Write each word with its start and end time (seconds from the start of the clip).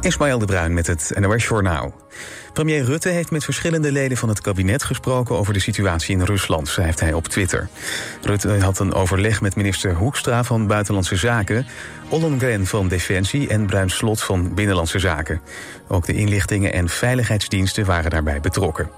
Ismaël 0.00 0.38
de 0.38 0.44
Bruin 0.44 0.74
met 0.74 0.86
het 0.86 1.12
NOS 1.18 1.46
Journaal. 1.46 1.94
Premier 2.52 2.84
Rutte 2.84 3.08
heeft 3.08 3.30
met 3.30 3.44
verschillende 3.44 3.92
leden 3.92 4.16
van 4.16 4.28
het 4.28 4.40
kabinet 4.40 4.82
gesproken 4.82 5.36
over 5.36 5.52
de 5.52 5.60
situatie 5.60 6.16
in 6.16 6.24
Rusland, 6.24 6.68
schrijft 6.68 7.00
hij 7.00 7.12
op 7.12 7.28
Twitter. 7.28 7.68
Rutte 8.22 8.48
had 8.48 8.78
een 8.78 8.94
overleg 8.94 9.40
met 9.40 9.56
minister 9.56 9.94
Hoekstra 9.94 10.44
van 10.44 10.66
Buitenlandse 10.66 11.16
Zaken, 11.16 11.66
Ollongren 12.08 12.66
van 12.66 12.88
Defensie 12.88 13.48
en 13.48 13.66
Bruin 13.66 13.90
Slot 13.90 14.22
van 14.22 14.54
Binnenlandse 14.54 14.98
Zaken. 14.98 15.40
Ook 15.88 16.06
de 16.06 16.14
inlichtingen 16.14 16.72
en 16.72 16.88
veiligheidsdiensten 16.88 17.84
waren 17.84 18.10
daarbij 18.10 18.40
betrokken. 18.40 18.90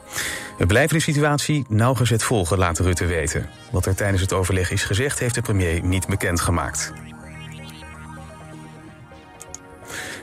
We 0.58 0.66
blijven 0.66 0.96
de 0.96 1.02
situatie 1.02 1.64
nauwgezet 1.68 2.22
volgen, 2.22 2.58
laat 2.58 2.78
Rutte 2.78 3.06
weten. 3.06 3.48
Wat 3.70 3.86
er 3.86 3.94
tijdens 3.94 4.22
het 4.22 4.32
overleg 4.32 4.70
is 4.70 4.84
gezegd, 4.84 5.18
heeft 5.18 5.34
de 5.34 5.42
premier 5.42 5.82
niet 5.82 6.06
bekendgemaakt. 6.06 6.92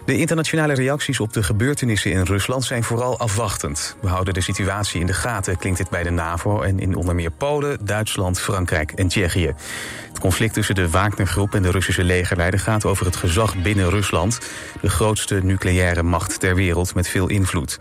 De 0.08 0.18
internationale 0.18 0.74
reacties 0.74 1.20
op 1.20 1.34
de 1.34 1.44
gebeurtenissen 1.44 2.12
in 2.12 2.24
Rusland 2.24 2.64
zijn 2.64 2.84
vooral 2.84 3.20
afwachtend. 3.20 3.96
We 4.02 4.08
houden 4.08 4.34
de 4.34 4.42
situatie 4.42 5.00
in 5.00 5.06
de 5.06 5.14
gaten, 5.14 5.58
klinkt 5.58 5.78
dit 5.78 5.90
bij 5.90 6.04
de 6.04 6.10
NAVO 6.10 6.62
en 6.62 6.80
in 6.80 6.96
onder 6.96 7.16
meer 7.16 7.32
Polen, 7.32 7.86
Duitsland, 7.86 8.40
Frankrijk 8.40 8.92
en 8.92 9.08
Tsjechië. 9.08 9.54
Het 10.08 10.20
conflict 10.20 10.54
tussen 10.54 10.76
de 10.76 10.90
Wagnergroep 10.90 11.54
en 11.54 11.62
de 11.62 11.72
Russische 11.72 12.04
legerleider 12.04 12.60
gaat 12.60 12.86
over 12.86 13.06
het 13.06 13.16
gezag 13.16 13.62
binnen 13.62 13.90
Rusland, 13.90 14.40
de 14.82 14.90
grootste 14.90 15.40
nucleaire 15.44 16.04
macht 16.04 16.40
ter 16.40 16.56
wereld 16.56 16.96
met 16.96 17.08
veel 17.08 17.28
invloed. 17.28 17.80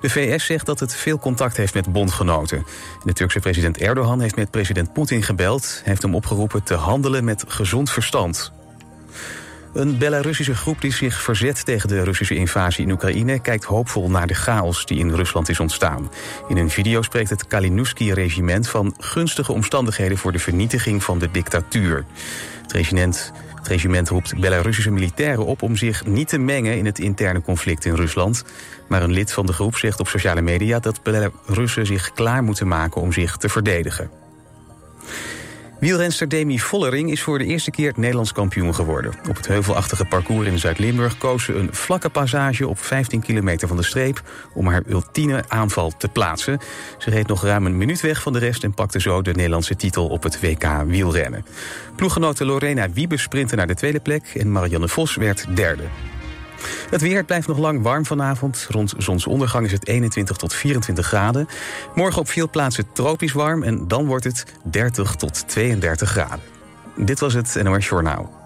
De 0.00 0.10
VS 0.10 0.46
zegt 0.46 0.66
dat 0.66 0.80
het 0.80 0.94
veel 0.94 1.18
contact 1.18 1.56
heeft 1.56 1.74
met 1.74 1.92
bondgenoten. 1.92 2.66
De 3.04 3.12
Turkse 3.12 3.40
president 3.40 3.78
Erdogan 3.78 4.20
heeft 4.20 4.36
met 4.36 4.50
president 4.50 4.92
Poetin 4.92 5.22
gebeld, 5.22 5.80
heeft 5.84 6.02
hem 6.02 6.14
opgeroepen 6.14 6.62
te 6.62 6.74
handelen 6.74 7.24
met 7.24 7.44
gezond 7.48 7.90
verstand. 7.90 8.54
Een 9.76 9.98
Belarussische 9.98 10.54
groep 10.54 10.80
die 10.80 10.92
zich 10.92 11.22
verzet 11.22 11.64
tegen 11.64 11.88
de 11.88 12.02
Russische 12.02 12.34
invasie 12.34 12.84
in 12.84 12.90
Oekraïne 12.90 13.40
kijkt 13.40 13.64
hoopvol 13.64 14.10
naar 14.10 14.26
de 14.26 14.34
chaos 14.34 14.86
die 14.86 14.98
in 14.98 15.14
Rusland 15.14 15.48
is 15.48 15.60
ontstaan. 15.60 16.10
In 16.48 16.56
een 16.56 16.70
video 16.70 17.02
spreekt 17.02 17.30
het 17.30 17.46
Kalinowski-regiment 17.46 18.68
van 18.68 18.94
gunstige 18.98 19.52
omstandigheden 19.52 20.18
voor 20.18 20.32
de 20.32 20.38
vernietiging 20.38 21.04
van 21.04 21.18
de 21.18 21.30
dictatuur. 21.30 22.04
Het 22.62 22.72
regiment, 22.72 23.32
het 23.54 23.68
regiment 23.68 24.08
roept 24.08 24.40
Belarussische 24.40 24.90
militairen 24.90 25.46
op 25.46 25.62
om 25.62 25.76
zich 25.76 26.06
niet 26.06 26.28
te 26.28 26.38
mengen 26.38 26.78
in 26.78 26.86
het 26.86 26.98
interne 26.98 27.42
conflict 27.42 27.84
in 27.84 27.94
Rusland. 27.94 28.44
Maar 28.88 29.02
een 29.02 29.12
lid 29.12 29.32
van 29.32 29.46
de 29.46 29.52
groep 29.52 29.76
zegt 29.76 30.00
op 30.00 30.08
sociale 30.08 30.42
media 30.42 30.78
dat 30.78 31.02
Belarussen 31.02 31.86
zich 31.86 32.12
klaar 32.12 32.42
moeten 32.42 32.68
maken 32.68 33.00
om 33.00 33.12
zich 33.12 33.36
te 33.36 33.48
verdedigen. 33.48 34.10
Wielrenster 35.86 36.28
Demi 36.28 36.60
Vollering 36.60 37.10
is 37.10 37.22
voor 37.22 37.38
de 37.38 37.44
eerste 37.44 37.70
keer 37.70 37.92
Nederlands 37.96 38.32
kampioen 38.32 38.74
geworden. 38.74 39.12
Op 39.28 39.36
het 39.36 39.46
heuvelachtige 39.46 40.04
parcours 40.04 40.46
in 40.46 40.58
Zuid-Limburg 40.58 41.18
koos 41.18 41.44
ze 41.44 41.54
een 41.54 41.74
vlakke 41.74 42.08
passage 42.08 42.68
op 42.68 42.78
15 42.78 43.20
kilometer 43.20 43.68
van 43.68 43.76
de 43.76 43.82
streep 43.82 44.22
om 44.54 44.66
haar 44.66 44.82
ultieme 44.88 45.44
aanval 45.48 45.92
te 45.96 46.08
plaatsen. 46.08 46.58
Ze 46.98 47.10
reed 47.10 47.26
nog 47.26 47.42
ruim 47.42 47.66
een 47.66 47.76
minuut 47.76 48.00
weg 48.00 48.22
van 48.22 48.32
de 48.32 48.38
rest 48.38 48.64
en 48.64 48.74
pakte 48.74 49.00
zo 49.00 49.22
de 49.22 49.32
Nederlandse 49.32 49.76
titel 49.76 50.08
op 50.08 50.22
het 50.22 50.40
WK 50.40 50.66
wielrennen. 50.86 51.44
Ploeggenote 51.96 52.44
Lorena 52.44 52.90
Wiebe 52.90 53.16
sprintte 53.16 53.56
naar 53.56 53.66
de 53.66 53.74
tweede 53.74 54.00
plek 54.00 54.32
en 54.34 54.52
Marianne 54.52 54.88
Vos 54.88 55.14
werd 55.14 55.56
derde. 55.56 55.84
Het 56.90 57.00
weer 57.00 57.24
blijft 57.24 57.48
nog 57.48 57.58
lang 57.58 57.82
warm 57.82 58.06
vanavond. 58.06 58.66
Rond 58.70 58.94
zonsondergang 58.98 59.66
is 59.66 59.72
het 59.72 59.86
21 59.86 60.36
tot 60.36 60.54
24 60.54 61.06
graden. 61.06 61.48
Morgen 61.94 62.20
op 62.20 62.28
veel 62.28 62.50
plaatsen 62.50 62.92
tropisch 62.92 63.32
warm 63.32 63.62
en 63.62 63.88
dan 63.88 64.06
wordt 64.06 64.24
het 64.24 64.44
30 64.64 65.14
tot 65.14 65.48
32 65.48 66.10
graden. 66.10 66.44
Dit 66.96 67.20
was 67.20 67.34
het 67.34 67.62
NOS 67.62 67.88
Journaal. 67.88 68.44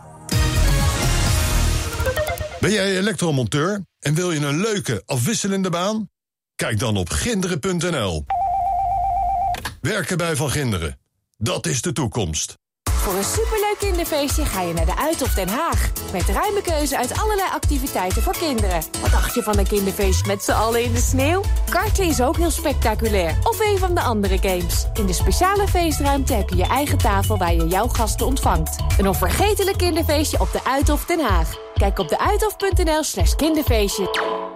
Ben 2.60 2.72
jij 2.72 2.98
elektromonteur 2.98 3.84
en 3.98 4.14
wil 4.14 4.32
je 4.32 4.46
een 4.46 4.60
leuke, 4.60 5.02
afwisselende 5.06 5.70
baan? 5.70 6.08
Kijk 6.54 6.78
dan 6.78 6.96
op 6.96 7.10
ginderen.nl. 7.10 8.24
Werken 9.80 10.16
bij 10.16 10.36
Van 10.36 10.50
Ginderen. 10.50 10.98
Dat 11.36 11.66
is 11.66 11.82
de 11.82 11.92
toekomst. 11.92 12.58
Voor 13.00 13.14
een 13.14 13.24
superleuk 13.24 13.76
kinderfeestje 13.78 14.44
ga 14.44 14.60
je 14.62 14.72
naar 14.72 14.86
de 14.86 14.96
Uithof 14.96 15.34
Den 15.34 15.48
Haag. 15.48 15.90
Met 16.12 16.28
ruime 16.28 16.62
keuze 16.62 16.96
uit 16.96 17.20
allerlei 17.20 17.48
activiteiten 17.52 18.22
voor 18.22 18.36
kinderen. 18.38 18.82
Wat 19.00 19.10
dacht 19.10 19.34
je 19.34 19.42
van 19.42 19.58
een 19.58 19.66
kinderfeestje 19.66 20.26
met 20.26 20.42
z'n 20.42 20.52
allen 20.52 20.84
in 20.84 20.92
de 20.92 21.00
sneeuw? 21.00 21.42
Karten 21.70 22.04
is 22.04 22.20
ook 22.20 22.36
heel 22.36 22.50
spectaculair. 22.50 23.38
Of 23.42 23.60
een 23.60 23.78
van 23.78 23.94
de 23.94 24.00
andere 24.00 24.38
games. 24.38 24.86
In 24.94 25.06
de 25.06 25.12
speciale 25.12 25.68
feestruimte 25.68 26.32
heb 26.32 26.48
je 26.48 26.56
je 26.56 26.66
eigen 26.66 26.98
tafel 26.98 27.38
waar 27.38 27.54
je 27.54 27.66
jouw 27.66 27.88
gasten 27.88 28.26
ontvangt. 28.26 28.76
Een 28.98 29.08
onvergetelijk 29.08 29.78
kinderfeestje 29.78 30.40
op 30.40 30.52
de 30.52 30.64
Uithof 30.64 31.04
Den 31.04 31.20
Haag. 31.20 31.54
Kijk 31.74 31.98
op 31.98 32.08
de 32.08 32.98
slash 33.00 33.34
kinderfeestje. 33.34 34.49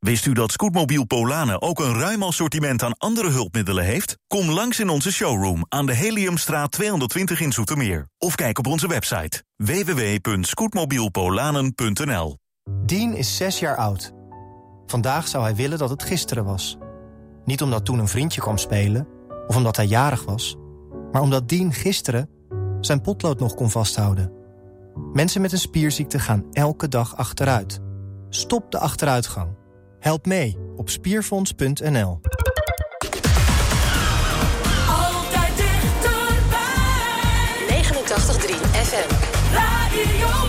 Wist 0.00 0.26
u 0.26 0.32
dat 0.32 0.52
Scootmobiel 0.52 1.04
Polanen 1.04 1.62
ook 1.62 1.78
een 1.78 1.98
ruim 1.98 2.22
assortiment 2.22 2.82
aan 2.82 2.98
andere 2.98 3.30
hulpmiddelen 3.30 3.84
heeft? 3.84 4.18
Kom 4.26 4.50
langs 4.50 4.80
in 4.80 4.88
onze 4.88 5.12
showroom 5.12 5.64
aan 5.68 5.86
de 5.86 5.94
Heliumstraat 5.94 6.70
220 6.70 7.40
in 7.40 7.52
Zoetermeer. 7.52 8.08
Of 8.18 8.34
kijk 8.34 8.58
op 8.58 8.66
onze 8.66 8.88
website 8.88 9.42
www.scootmobielpolanen.nl 9.56 12.38
Dean 12.86 13.14
is 13.14 13.36
zes 13.36 13.58
jaar 13.58 13.76
oud. 13.76 14.12
Vandaag 14.86 15.28
zou 15.28 15.44
hij 15.44 15.54
willen 15.54 15.78
dat 15.78 15.90
het 15.90 16.02
gisteren 16.02 16.44
was. 16.44 16.76
Niet 17.44 17.62
omdat 17.62 17.84
toen 17.84 17.98
een 17.98 18.08
vriendje 18.08 18.40
kwam 18.40 18.58
spelen, 18.58 19.08
of 19.46 19.56
omdat 19.56 19.76
hij 19.76 19.86
jarig 19.86 20.24
was... 20.24 20.56
maar 21.12 21.22
omdat 21.22 21.48
Dean 21.48 21.72
gisteren 21.72 22.30
zijn 22.80 23.00
potlood 23.00 23.40
nog 23.40 23.54
kon 23.54 23.70
vasthouden. 23.70 24.32
Mensen 25.12 25.40
met 25.40 25.52
een 25.52 25.58
spierziekte 25.58 26.18
gaan 26.18 26.44
elke 26.52 26.88
dag 26.88 27.16
achteruit. 27.16 27.80
Stop 28.28 28.70
de 28.70 28.78
achteruitgang. 28.78 29.58
Help 30.00 30.26
mee 30.26 30.56
op 30.76 30.90
spierfonds.nl. 30.90 32.20
Altijd 34.88 35.56
dichterbij. 35.56 36.58
89.3 37.68 38.54
FM. 38.72 39.14
Radio 39.54 40.39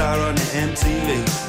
on 0.00 0.34
the 0.36 0.40
MTV. 0.42 1.47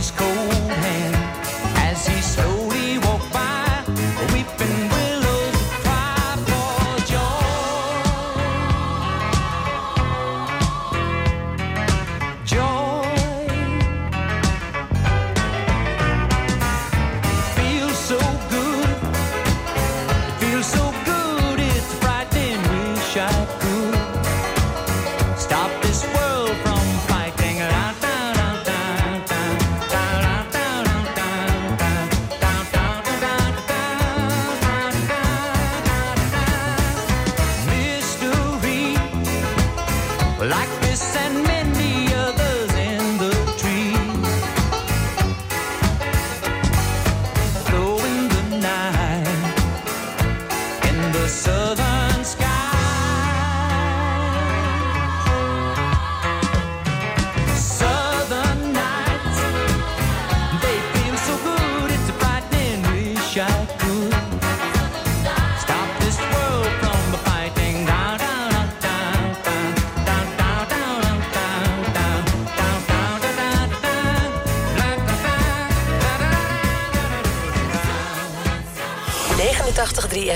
It's 0.00 0.10
cold. 0.12 0.39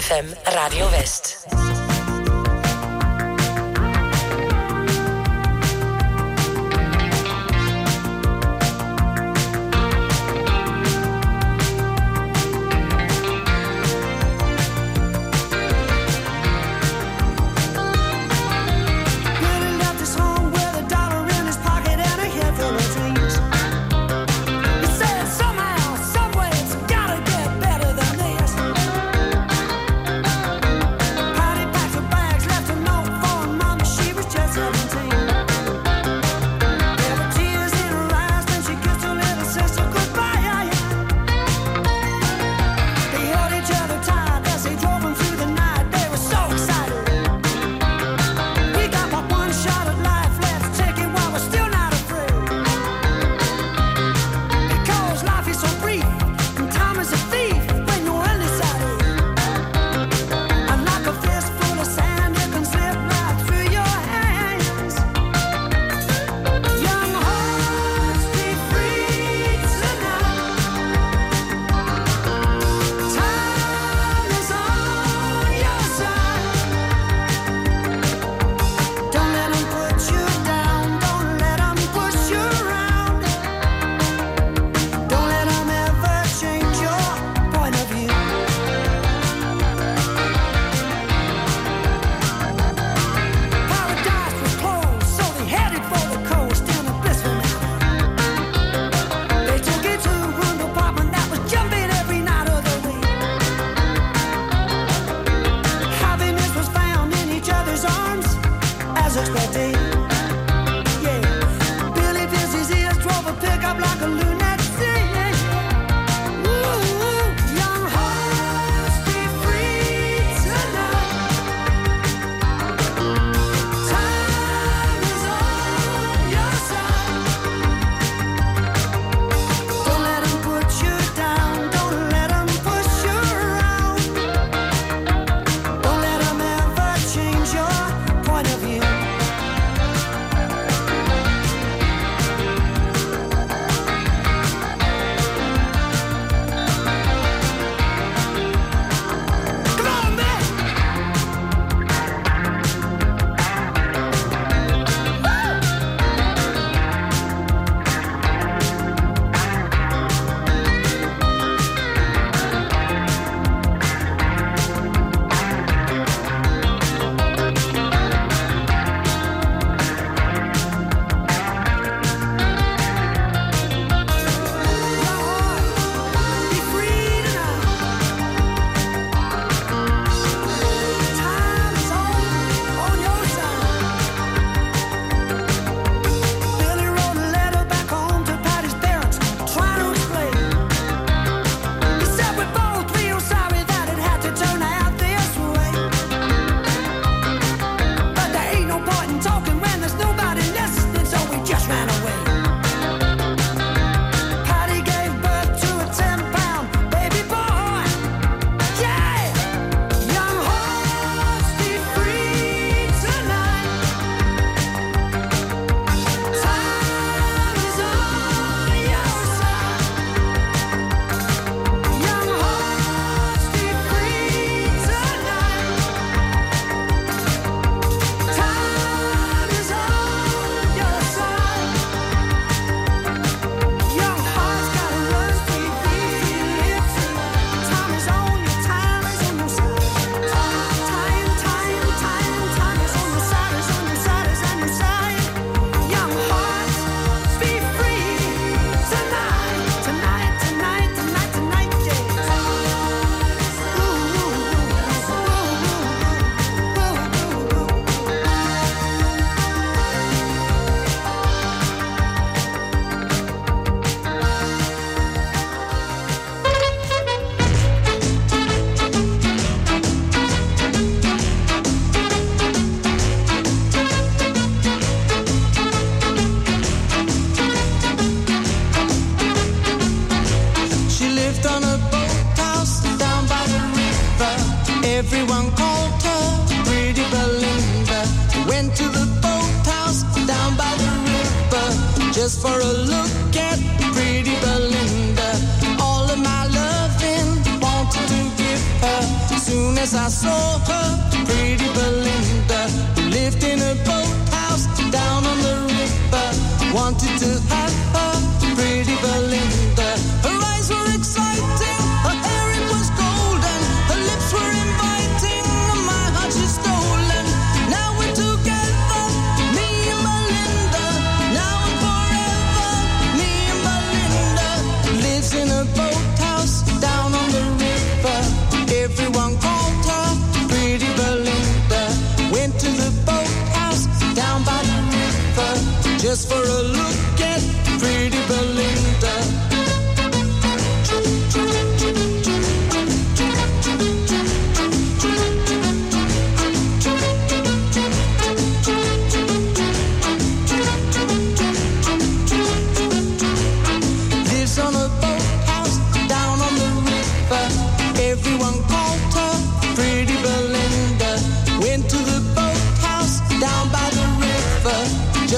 FM 0.05 0.44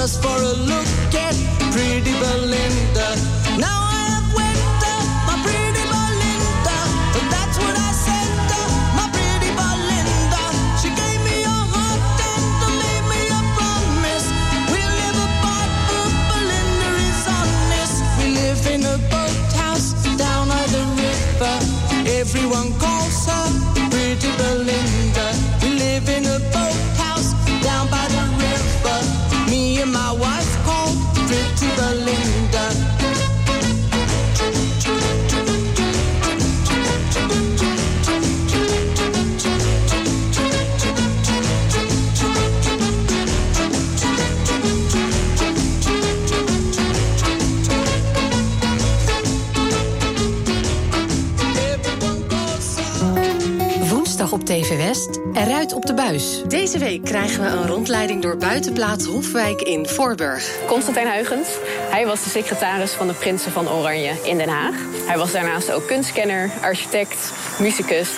just 0.07 0.23
for 0.23 0.29
a 0.29 0.53
look 0.53 1.15
at 1.15 1.35
Pretty 1.73 2.13
Belinda. 2.21 3.17
Now 3.59 3.96
TV 54.47 54.77
West, 54.77 55.21
eruit 55.33 55.73
op 55.73 55.87
de 55.87 55.95
buis. 55.95 56.43
Deze 56.49 56.79
week 56.79 57.05
krijgen 57.05 57.43
we 57.43 57.49
een 57.49 57.67
rondleiding 57.67 58.23
door 58.23 58.37
buitenplaats 58.37 59.05
Hofwijk 59.05 59.63
in 59.63 59.87
Voorburg. 59.87 60.51
Constantijn 60.67 61.13
Huygens. 61.13 61.49
Hij 61.91 62.07
was 62.07 62.25
de 62.25 62.31
secretaris 62.31 62.91
van 62.91 63.07
de 63.07 63.13
Prinsen 63.13 63.53
van 63.53 63.69
Oranje 63.69 64.13
in 64.23 64.39
Den 64.39 64.49
Haag. 64.49 64.75
Hij 65.07 65.19
was 65.19 65.33
daarnaast 65.33 65.73
ook 65.73 65.87
kunstkenner, 65.87 66.51
architect, 66.61 67.33
muzikus. 67.59 68.11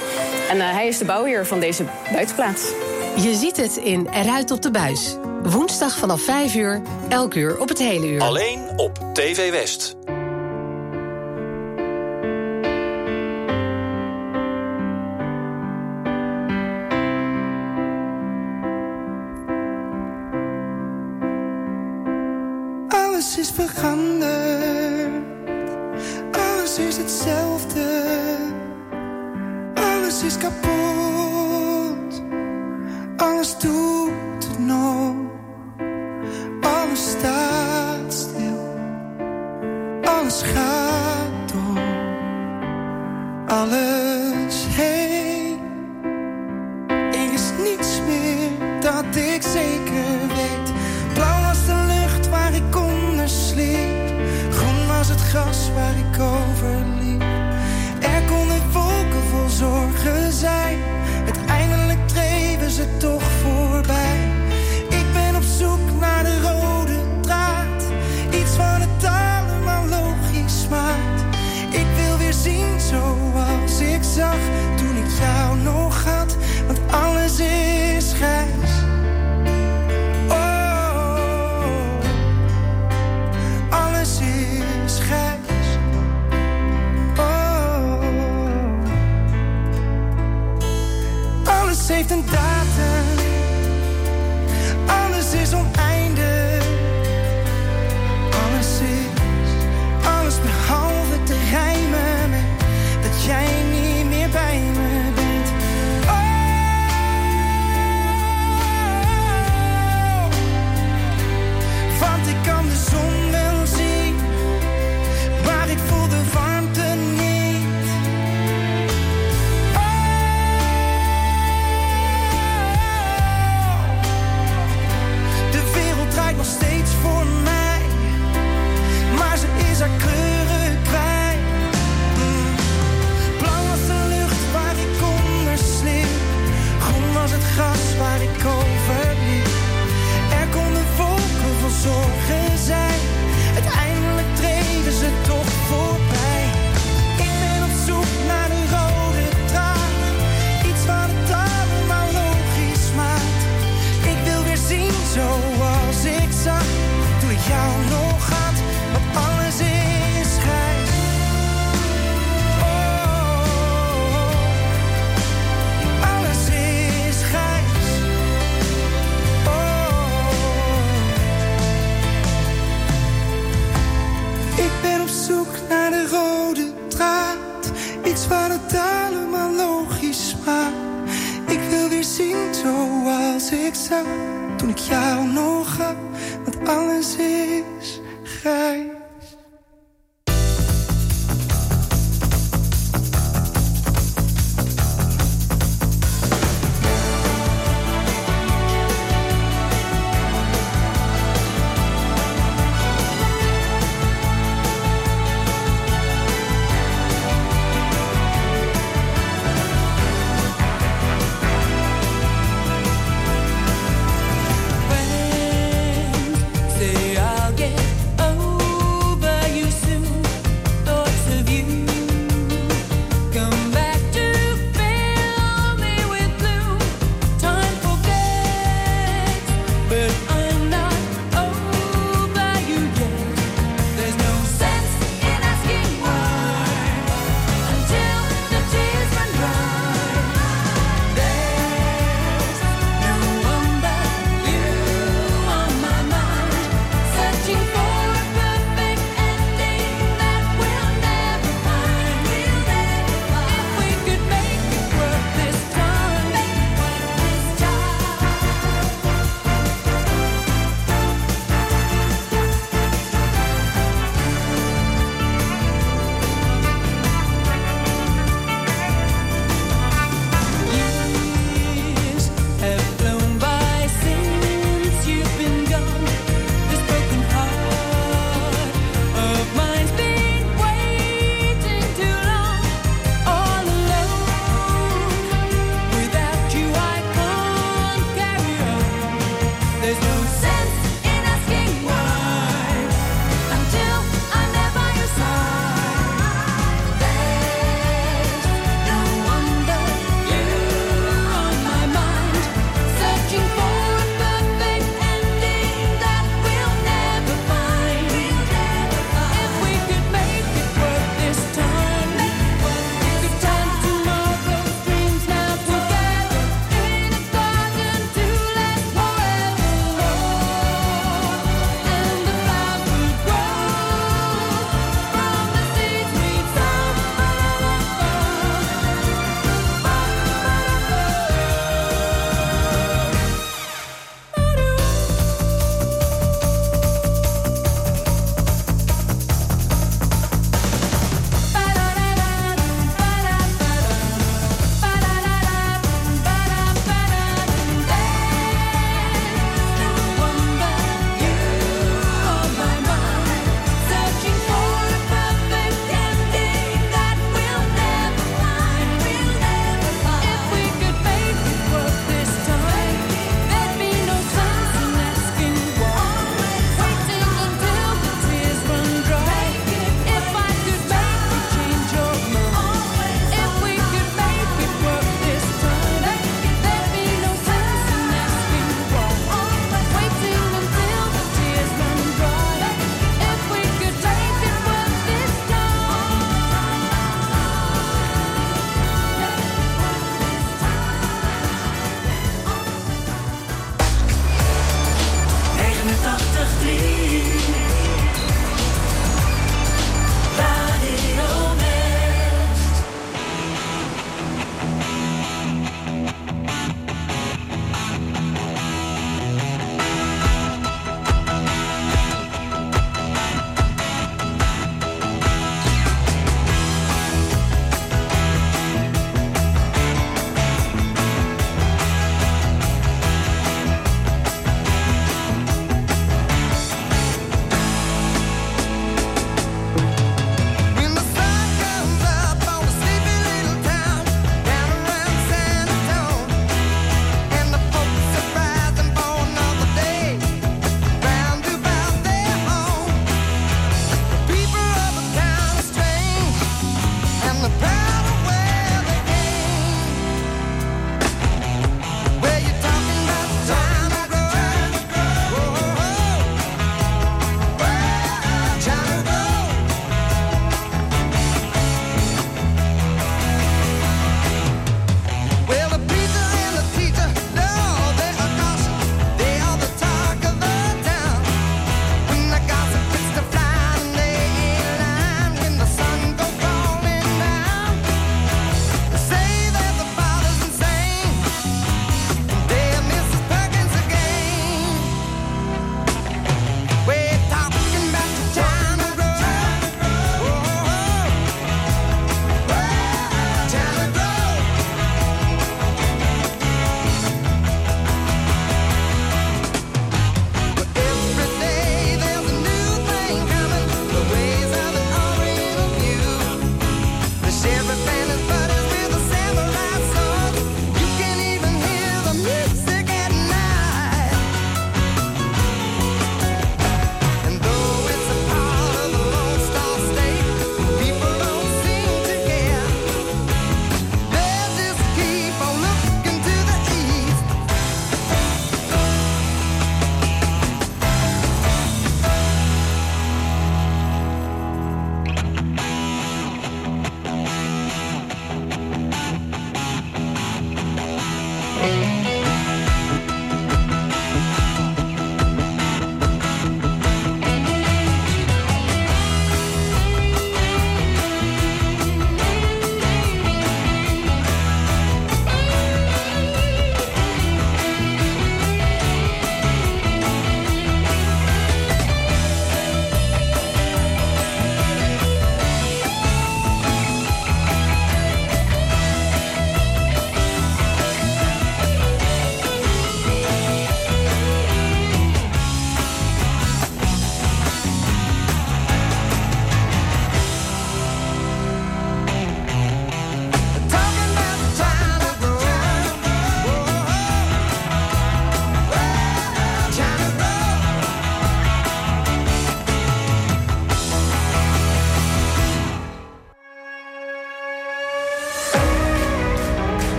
En 0.51 0.61
eh, 0.61 0.71
hij 0.71 0.89
is 0.89 0.99
de 0.99 1.05
bouwheer 1.05 1.47
van 1.47 1.61
deze 1.61 1.85
buitenplaats. 2.13 2.73
Je 3.17 3.35
ziet 3.35 3.57
het 3.57 3.77
in 3.77 4.09
Eruit 4.13 4.51
op 4.51 4.63
de 4.63 4.71
buis. 4.71 5.17
Woensdag 5.43 5.99
vanaf 5.99 6.23
5 6.23 6.55
uur, 6.55 6.83
elk 7.09 7.35
uur 7.35 7.61
op 7.61 7.69
het 7.69 7.79
hele 7.79 8.09
uur. 8.09 8.21
Alleen 8.21 8.69
op 8.77 8.99
TV 9.13 9.51
West. 9.51 9.98
Hetzelfde. 27.09 28.37
Alles 29.75 30.23
is 30.23 30.37
kapot. 30.37 32.23
Alles 33.17 33.59
doet 33.59 34.45
het 34.49 34.59
nog. 34.59 35.15
Alles 36.61 37.11
staat 37.11 38.13
stil. 38.13 38.77
Alles 40.05 40.43
gaat 40.43 41.53
door. 41.53 41.83
Alles 43.47 44.67
heen. 44.69 45.59
Er 46.89 47.33
is 47.33 47.53
niets 47.65 48.01
meer 48.07 48.81
dat 48.81 49.17
ik 49.17 49.43
zeker 49.43 50.19
weet. 50.37 50.73
Blauw 51.15 51.41
was 51.41 51.67
de 51.67 51.85
lucht 51.87 52.29
waar 52.29 52.55
ik 52.55 52.77
onder 52.77 53.29
sliep. 53.29 54.09
Groen 54.51 54.87
was 54.87 55.09
het 55.09 55.21
gras 55.21 55.71
waar 55.75 55.97
ik 55.97 56.21
over 56.21 56.98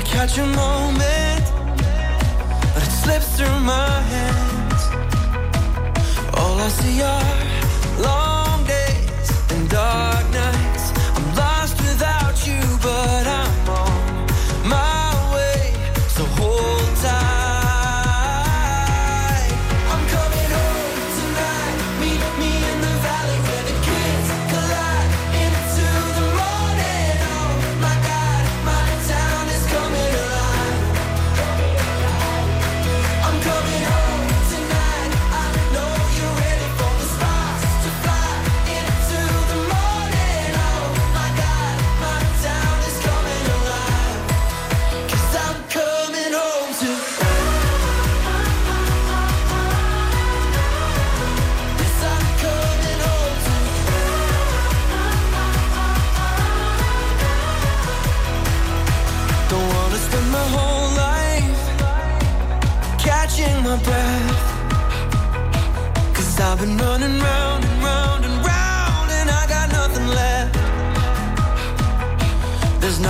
to 0.00 0.04
catch 0.04 0.38
a 0.38 0.46
moment, 0.46 1.44
but 2.72 2.82
it 2.82 2.92
slips 3.02 3.36
through 3.36 3.60
my 3.60 4.00
hands. 4.12 4.82
All 6.34 6.58
I 6.60 6.68
see 6.68 7.02
are 7.02 8.02
long. 8.02 8.27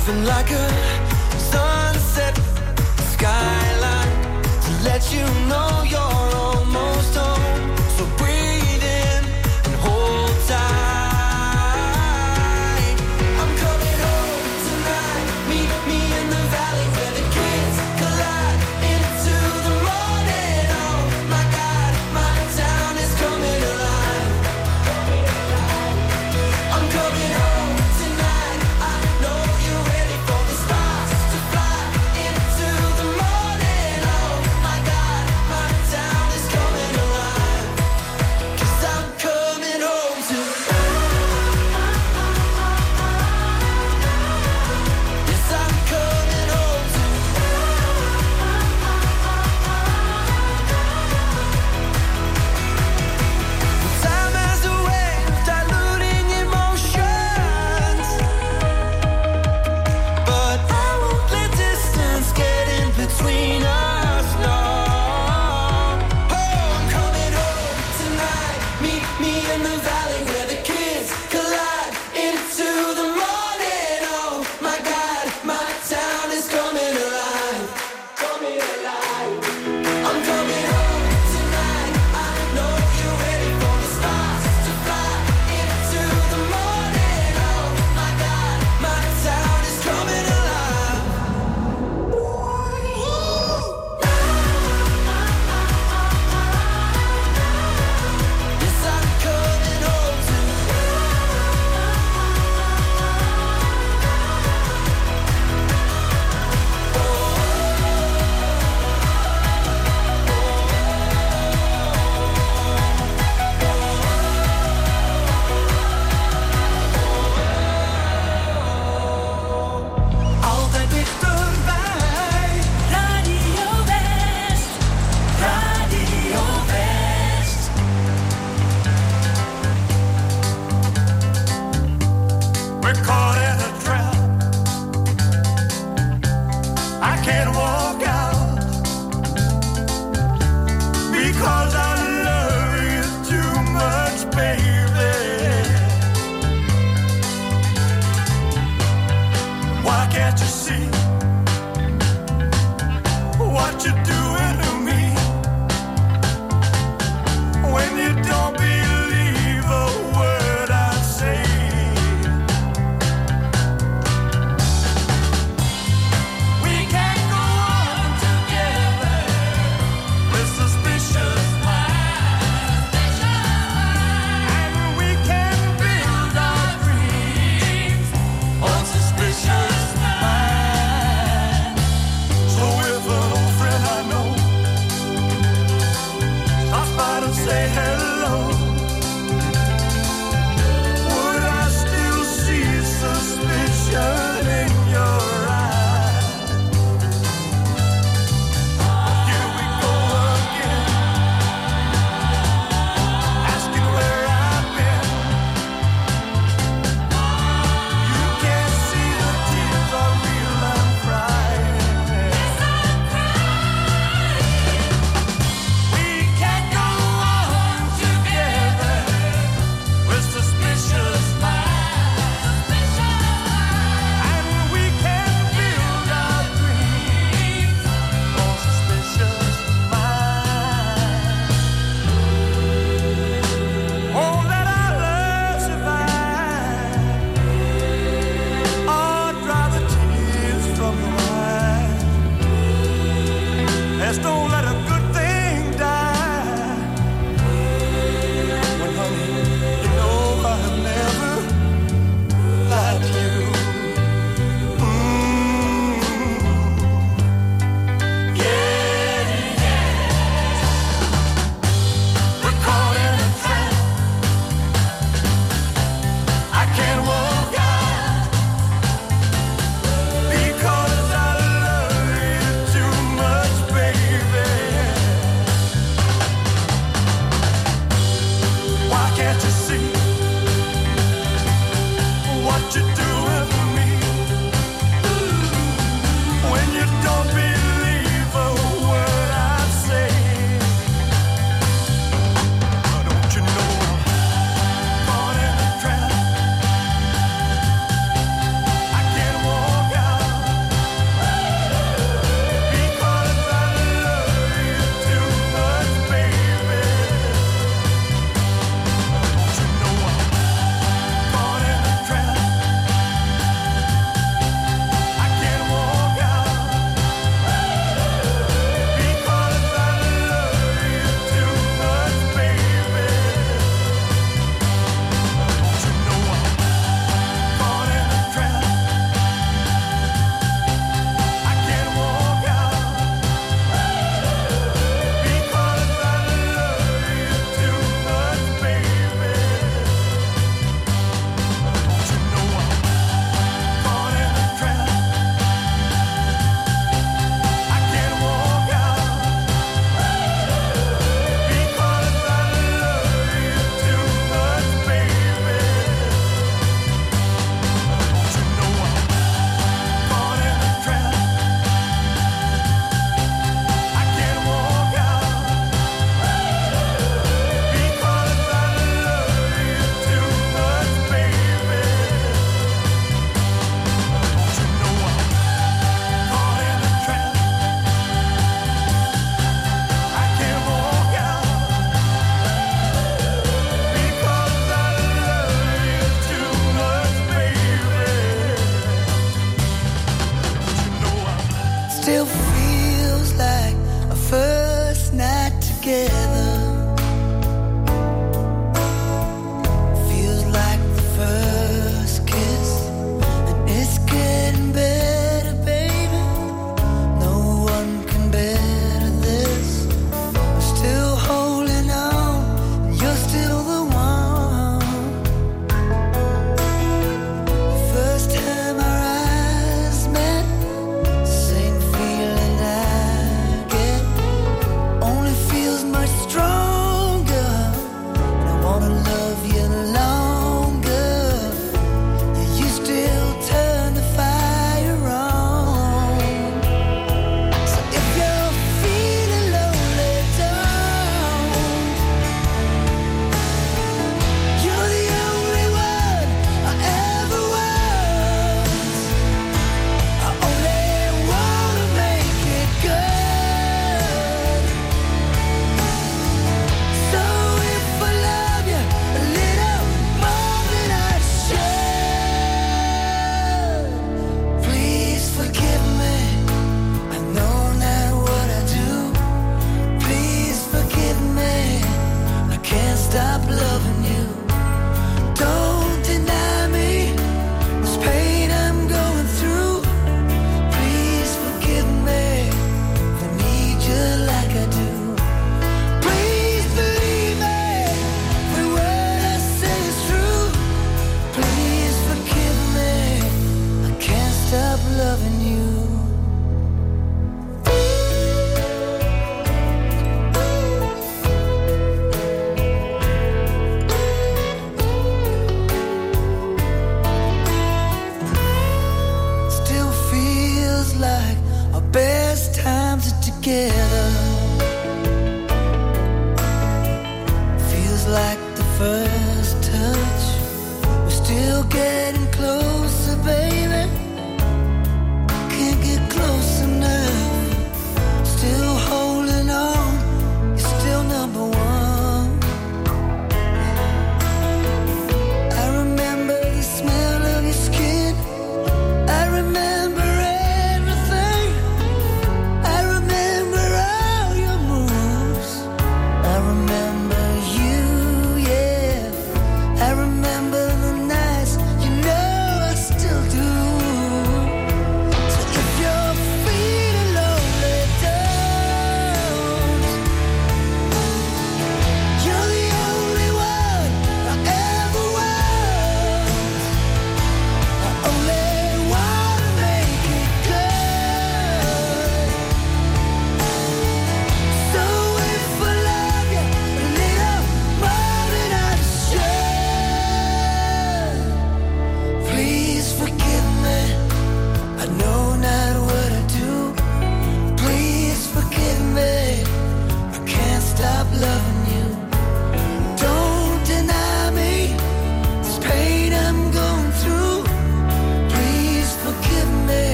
Loving 0.00 0.24
like 0.24 0.50
a 0.50 0.89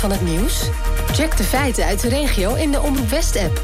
van 0.00 0.10
het 0.10 0.20
nieuws? 0.20 0.68
Check 1.12 1.36
de 1.36 1.44
feiten 1.44 1.84
uit 1.84 2.00
de 2.00 2.08
regio 2.08 2.54
in 2.54 2.70
de 2.70 2.80
Omroep 2.80 3.08
West-app. 3.08 3.60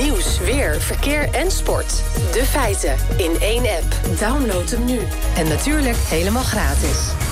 Nieuws, 0.00 0.38
weer, 0.38 0.80
verkeer 0.80 1.28
en 1.30 1.50
sport. 1.50 2.02
De 2.32 2.44
feiten 2.44 2.96
in 3.16 3.40
één 3.40 3.62
app. 3.62 4.18
Download 4.18 4.70
hem 4.70 4.84
nu. 4.84 4.98
En 5.36 5.48
natuurlijk 5.48 5.96
helemaal 5.96 6.42
gratis. 6.42 7.27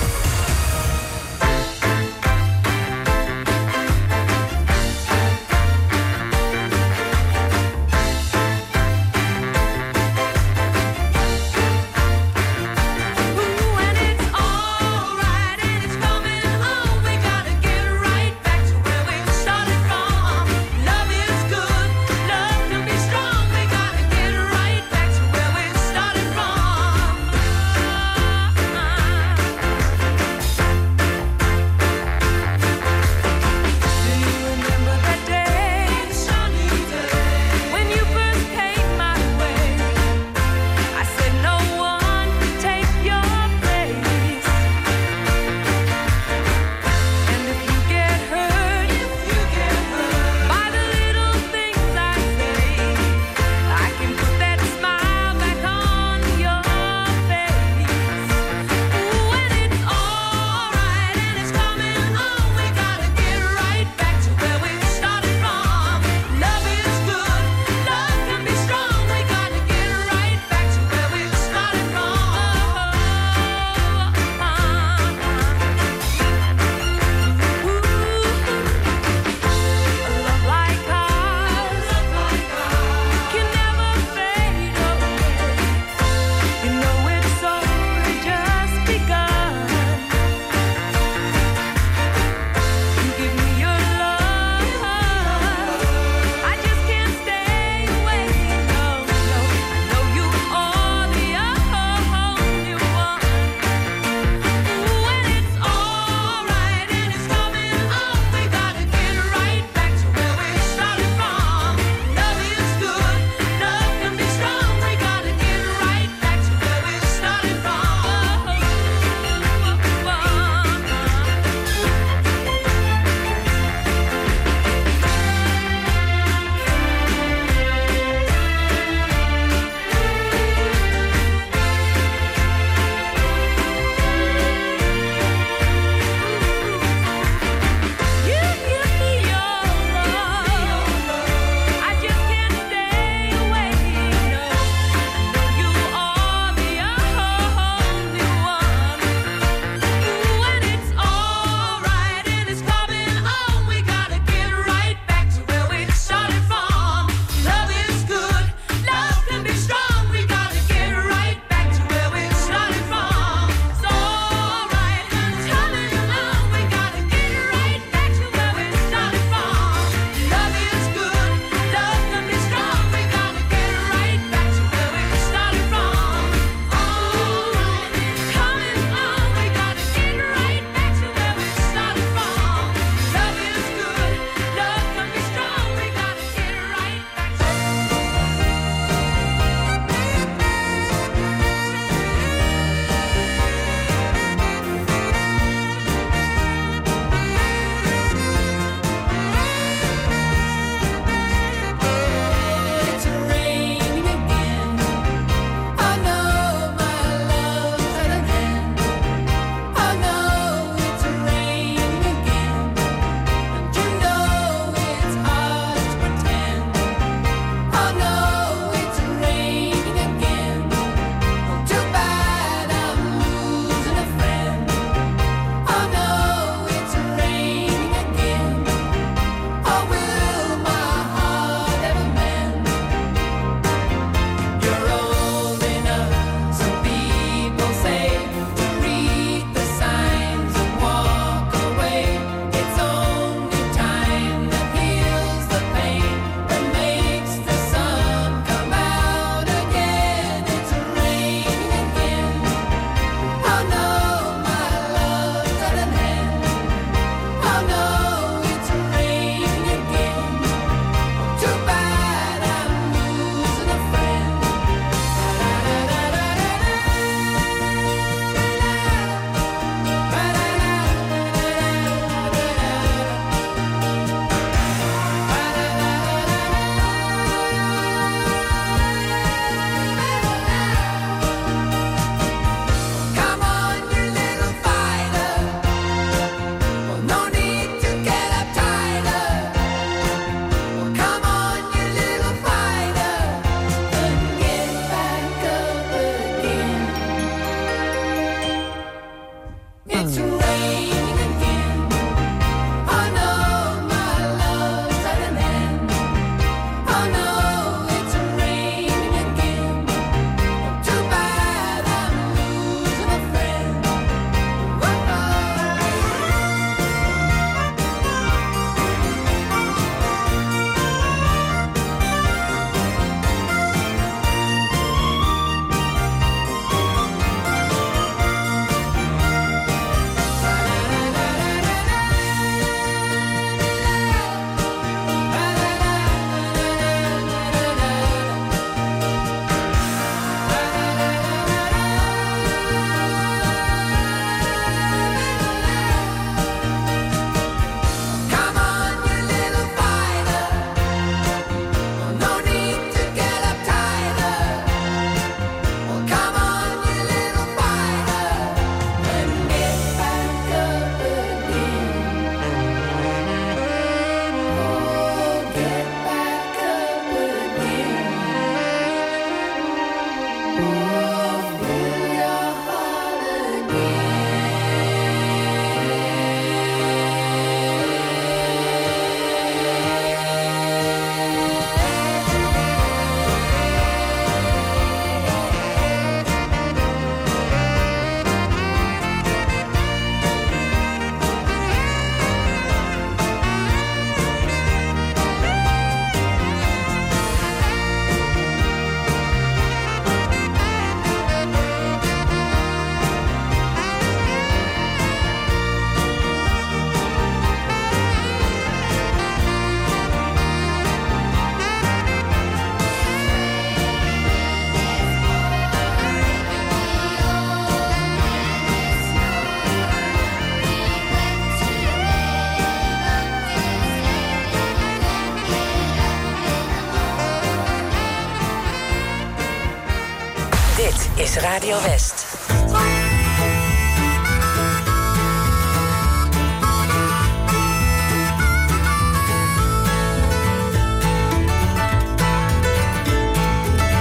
Radio 431.57 431.81
West. 431.81 432.25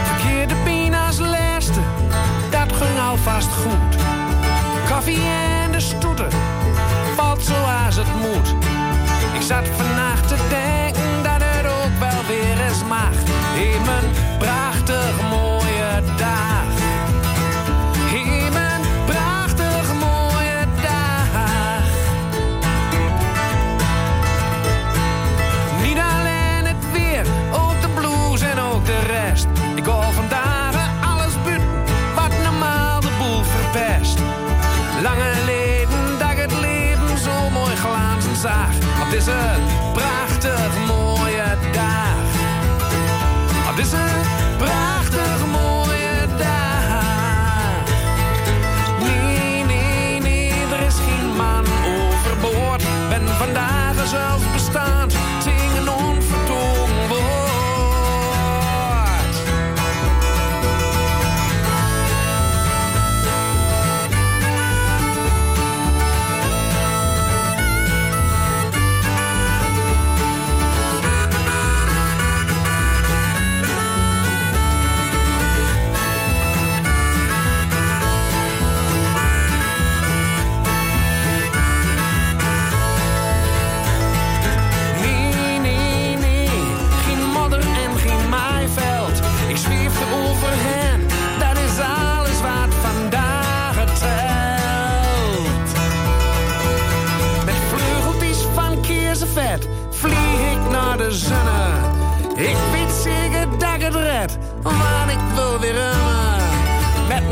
Verkeerde 0.05 0.55
pina's 0.65 1.19
laatste, 1.19 1.81
dat 2.51 2.73
ging 2.73 3.01
alvast 3.01 3.49
goed. 3.53 3.73
Koffie 4.91 5.23
en 5.63 5.73
de 5.73 5.81
stoeten, 5.81 6.29
valt 7.15 7.43
zoals 7.43 7.97
het 7.97 8.15
moet. 8.21 8.55
Ik 9.35 9.43
zat 9.43 9.69
vannacht 9.77 10.29
te 10.29 10.37
denken 10.49 11.23
dat 11.23 11.43
het 11.45 11.67
ook 11.67 11.99
wel 11.99 12.25
weer 12.27 12.67
eens 12.67 12.85
mag. 12.89 13.17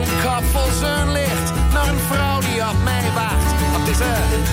Een 0.08 0.20
kop 0.24 0.44
vol 0.52 0.72
zonlicht 0.72 1.52
naar 1.72 1.88
een 1.88 1.98
vrouw 1.98 2.40
die 2.40 2.68
op 2.68 2.78
mij 2.84 3.02
wacht. 3.14 3.48
Deze 3.84 4.04
prachtig 4.04 4.43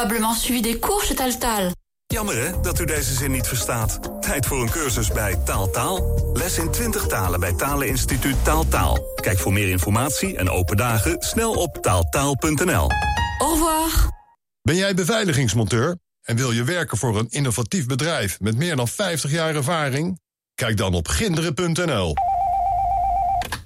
probablement 0.00 0.34
suivi 0.34 0.62
des 0.62 0.78
cours 0.78 1.04
chez 1.06 1.14
Taltal. 1.14 1.70
Jammer 2.06 2.36
hè, 2.36 2.60
dat 2.60 2.80
u 2.80 2.84
deze 2.84 3.14
zin 3.14 3.30
niet 3.30 3.46
verstaat. 3.46 4.22
Tijd 4.22 4.46
voor 4.46 4.62
een 4.62 4.70
cursus 4.70 5.08
bij 5.08 5.36
Taaltaal. 5.44 6.30
Les 6.34 6.58
in 6.58 6.70
20 6.70 7.06
talen 7.06 7.40
bij 7.40 7.52
Taleninstituut 7.52 8.44
Taaltaal. 8.44 8.98
Kijk 9.14 9.38
voor 9.38 9.52
meer 9.52 9.68
informatie 9.68 10.36
en 10.36 10.50
open 10.50 10.76
dagen 10.76 11.16
snel 11.18 11.52
op 11.52 11.78
taaltaal.nl. 11.82 12.90
Au 13.38 13.52
revoir. 13.52 14.10
Ben 14.62 14.76
jij 14.76 14.94
beveiligingsmonteur 14.94 15.98
en 16.22 16.36
wil 16.36 16.52
je 16.52 16.64
werken 16.64 16.98
voor 16.98 17.18
een 17.18 17.28
innovatief 17.28 17.86
bedrijf 17.86 18.40
met 18.40 18.56
meer 18.56 18.76
dan 18.76 18.88
50 18.88 19.30
jaar 19.30 19.54
ervaring? 19.54 20.20
Kijk 20.54 20.76
dan 20.76 20.94
op 20.94 21.08
ginderen.nl. 21.08 22.14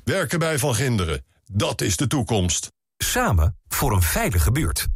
Werken 0.05 0.39
bij 0.39 0.59
Van 0.59 0.75
Ginderen, 0.75 1.25
dat 1.45 1.81
is 1.81 1.97
de 1.97 2.07
toekomst. 2.07 2.73
Samen 2.97 3.59
voor 3.69 3.93
een 3.93 4.03
veilige 4.03 4.53
buurt. 4.53 4.87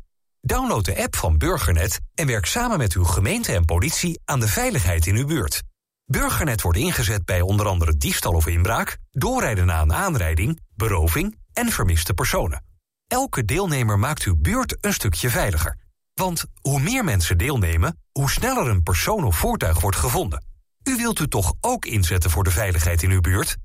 Download 0.41 0.85
de 0.85 1.03
app 1.03 1.17
van 1.17 1.39
Burgernet 1.39 2.01
en 2.15 2.27
werk 2.27 2.47
samen 2.47 2.79
met 2.79 2.93
uw 2.93 3.05
gemeente 3.05 3.53
en 3.53 3.65
politie 3.65 4.21
aan 4.25 4.41
de 4.41 4.49
veiligheid 4.49 5.07
in 5.07 5.17
uw 5.17 5.27
buurt. 5.27 5.63
Burgernet 6.05 6.63
wordt 6.63 6.79
ingezet 6.79 7.25
bij 7.25 7.41
onder 7.41 7.67
andere 7.67 7.97
diefstal 7.97 8.33
of 8.33 8.47
inbraak, 8.47 8.99
doorrijden 9.11 9.67
na 9.67 9.81
een 9.81 9.93
aanrijding, 9.93 10.61
beroving 10.75 11.39
en 11.53 11.71
vermiste 11.71 12.15
personen. 12.15 12.65
Elke 13.07 13.45
deelnemer 13.45 13.99
maakt 13.99 14.23
uw 14.23 14.37
buurt 14.37 14.77
een 14.81 14.93
stukje 14.93 15.31
veiliger. 15.31 15.79
Want 16.15 16.45
hoe 16.61 16.81
meer 16.81 17.05
mensen 17.05 17.39
deelnemen, 17.39 18.03
hoe 18.13 18.31
sneller 18.31 18.69
een 18.69 18.83
persoon 18.83 19.25
of 19.25 19.37
voertuig 19.37 19.81
wordt 19.81 19.97
gevonden. 19.97 20.45
U 20.83 20.97
wilt 20.97 21.19
u 21.19 21.29
toch 21.29 21.55
ook 21.61 21.85
inzetten 21.85 22.31
voor 22.31 22.45
de 22.45 22.51
veiligheid 22.51 23.03
in 23.03 23.11
uw 23.11 23.21
buurt? 23.21 23.57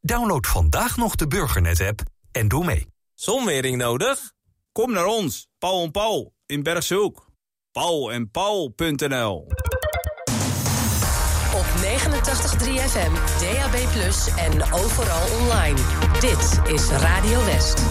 Download 0.00 0.46
vandaag 0.46 0.96
nog 0.96 1.14
de 1.14 1.26
Burgernet-app 1.26 2.02
en 2.32 2.48
doe 2.48 2.64
mee. 2.64 2.86
Zonwering 3.14 3.76
nodig? 3.76 4.32
Kom 4.78 4.92
naar 4.92 5.06
ons, 5.06 5.48
Paul 5.58 5.82
en 5.84 5.90
Paul 5.90 6.34
in 6.46 6.62
Bergshoek. 6.62 7.26
Paul 7.72 8.12
en 8.12 8.30
Paul.nl 8.30 9.46
Op 11.54 11.66
89.3 11.82 12.74
FM, 12.74 13.12
DAB+, 13.40 13.74
en 14.36 14.72
overal 14.72 15.40
online. 15.40 15.78
Dit 16.20 16.72
is 16.74 16.88
Radio 16.88 17.44
West. 17.44 17.82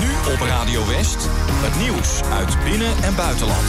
Nu 0.00 0.32
op 0.32 0.40
Radio 0.40 0.86
West, 0.86 1.26
het 1.64 1.82
nieuws 1.82 2.22
uit 2.22 2.64
binnen- 2.64 3.02
en 3.02 3.14
buitenland. 3.14 3.66